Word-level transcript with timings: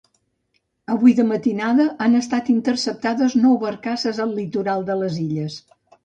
Avui 0.93 1.11
de 1.17 1.25
matinada 1.31 1.83
han 2.05 2.19
estat 2.19 2.49
interceptades 2.53 3.35
nou 3.43 3.59
barcasses 3.65 4.23
al 4.25 4.33
litoral 4.39 4.87
de 4.89 4.97
les 5.03 5.21
Illes. 5.25 5.59